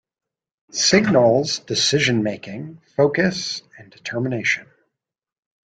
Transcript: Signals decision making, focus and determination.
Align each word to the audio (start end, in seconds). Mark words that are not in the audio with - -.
Signals 0.71 1.59
decision 1.59 2.23
making, 2.23 2.81
focus 2.95 3.61
and 3.77 3.91
determination. 3.91 4.65